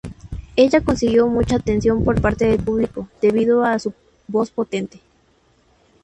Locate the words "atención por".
1.57-2.19